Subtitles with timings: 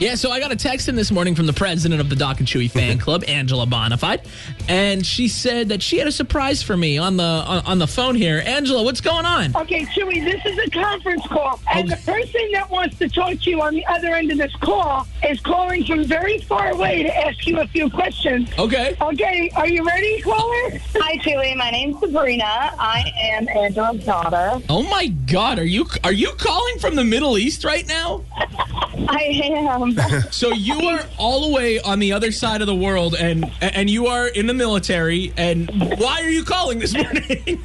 [0.00, 2.38] Yeah, so I got a text in this morning from the president of the Doc
[2.38, 4.24] and Chewy fan club, Angela Bonafide,
[4.66, 7.86] and she said that she had a surprise for me on the on, on the
[7.86, 8.42] phone here.
[8.46, 9.54] Angela, what's going on?
[9.54, 11.60] Okay, Chewy, this is a conference call.
[11.70, 12.12] And the oh.
[12.14, 15.38] person that wants to talk to you on the other end of this call is
[15.40, 18.48] calling from very far away to ask you a few questions.
[18.58, 18.96] Okay.
[19.02, 20.80] Okay, are you ready, caller?
[20.94, 21.54] Hi, Chewy.
[21.58, 22.44] My name's Sabrina.
[22.46, 24.62] I am Angela's daughter.
[24.70, 28.24] Oh my God, are you are you calling from the Middle East right now?
[29.08, 29.96] I am.
[30.30, 33.90] So you are all the way on the other side of the world, and and
[33.90, 35.32] you are in the military.
[35.36, 37.62] And why are you calling this morning?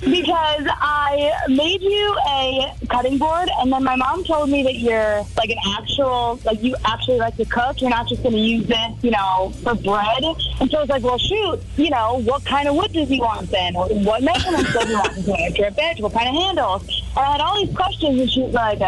[0.00, 5.24] because I made you a cutting board, and then my mom told me that you're
[5.36, 7.80] like an actual, like you actually like to cook.
[7.80, 10.24] You're not just going to use it, you know, for bread.
[10.60, 13.20] And so I was like, well, shoot, you know, what kind of wood does he
[13.20, 13.76] want then?
[13.76, 15.12] Or what measurements does he want?
[15.12, 16.00] He a drip edge?
[16.00, 16.99] What kind of handles?
[17.16, 18.84] And I had all these questions, and she's like, uh,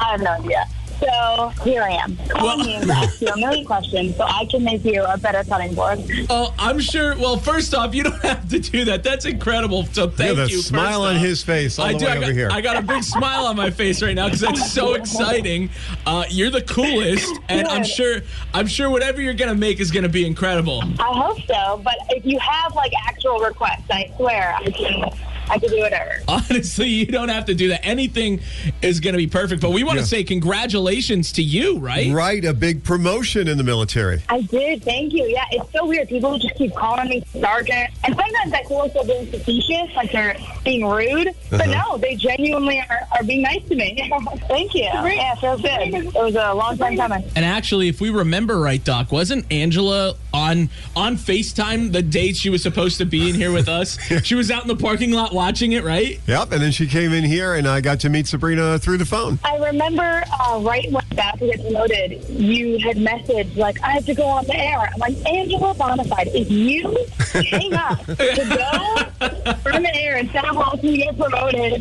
[0.00, 0.66] I have no idea.
[1.00, 4.62] So here I am, calling you to ask you a million questions so I can
[4.62, 5.98] make you a better cutting board.
[6.28, 7.16] oh, I'm sure.
[7.16, 9.02] Well, first off, you don't have to do that.
[9.02, 9.86] That's incredible.
[9.86, 10.60] So thank Look at the you.
[10.60, 11.22] smile on off.
[11.22, 12.04] his face all I the do.
[12.04, 12.48] way I over got, here.
[12.52, 15.70] I got a big smile on my face right now because that's so exciting.
[16.04, 18.20] Uh, you're the coolest, and I'm sure.
[18.52, 20.82] I'm sure whatever you're gonna make is gonna be incredible.
[20.98, 25.10] I hope so, but if you have like actual requests, I swear I can
[25.50, 26.12] I can do whatever.
[26.28, 27.84] Honestly, you don't have to do that.
[27.84, 28.40] Anything
[28.82, 29.60] is gonna be perfect.
[29.60, 30.06] But we want to Yeah.
[30.06, 32.12] say congratulations to you, right?
[32.12, 34.22] Right, a big promotion in the military.
[34.28, 35.24] I did, thank you.
[35.26, 36.08] Yeah, it's so weird.
[36.08, 40.12] People just keep calling me sergeant, and sometimes I feel like they're being facetious, like
[40.12, 41.34] they're being rude.
[41.50, 41.82] But uh-huh.
[41.92, 43.96] no, they genuinely are, are being nice to me.
[44.48, 44.82] thank you.
[44.82, 45.94] Yeah, it feels good.
[45.94, 47.24] It was a long time coming.
[47.36, 52.50] And actually, if we remember right, Doc, wasn't Angela on on FaceTime the day she
[52.50, 53.98] was supposed to be in here with us?
[54.30, 56.20] She was out in the parking lot watching it, right?
[56.26, 59.06] Yep, and then she came in here, and I got to meet Sabrina through the
[59.06, 59.38] phone.
[59.44, 64.06] I remember uh, right when about to get promoted, you had messaged like, "I have
[64.06, 66.96] to go on the air." I'm like, Angela Bonafide, if you
[67.32, 71.80] hang up to go on the air instead of helping me get promoted,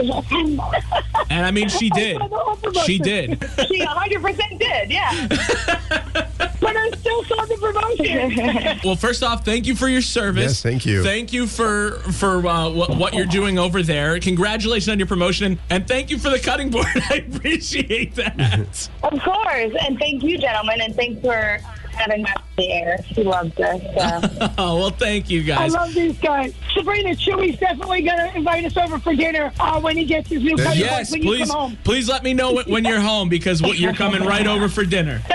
[1.30, 2.22] And I mean, she did.
[2.86, 3.44] She did.
[3.68, 4.92] she 100 percent did.
[4.92, 5.28] Yeah.
[6.62, 8.80] But I still saw the promotion.
[8.84, 10.44] Well, first off, thank you for your service.
[10.44, 11.04] Yes, thank you.
[11.04, 14.20] Thank you for for uh, what, what you're doing over there.
[14.20, 16.86] Congratulations on your promotion, and thank you for the cutting board.
[17.10, 18.90] I appreciate that.
[19.04, 21.60] Of course, and thank you, gentlemen, and thanks for
[22.00, 22.98] having me on the air.
[23.14, 23.82] She loves this.
[23.82, 24.50] So.
[24.58, 25.74] oh well, thank you guys.
[25.74, 26.54] I love these guys.
[26.74, 30.42] Sabrina Chewy's definitely going to invite us over for dinner uh, when he gets his
[30.42, 31.78] new cutting Yes, when you please, come home.
[31.84, 35.20] please let me know when you're home because you're coming right over for dinner.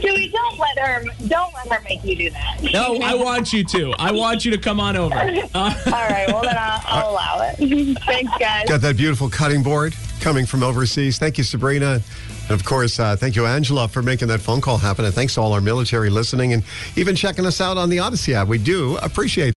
[0.00, 2.62] Chewy, don't let her don't let her make you do that.
[2.72, 3.92] No, I want you to.
[3.98, 5.14] I want you to come on over.
[5.14, 7.59] Uh, All right, well then I'll, I'll allow it.
[8.06, 8.68] Thanks, guys.
[8.68, 11.18] Got that beautiful cutting board coming from overseas.
[11.18, 12.00] Thank you, Sabrina.
[12.42, 15.04] And of course, uh, thank you, Angela, for making that phone call happen.
[15.04, 16.64] And thanks to all our military listening and
[16.96, 18.48] even checking us out on the Audacy app.
[18.48, 19.54] We do appreciate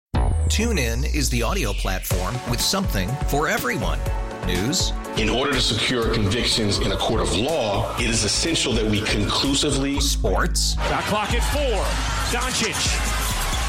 [0.49, 4.01] TuneIn is the audio platform with something for everyone.
[4.47, 8.85] News, In order to secure convictions in a court of law, it is essential that
[8.85, 11.85] we conclusively sports, Shot clock at four.
[12.37, 13.20] Doncic.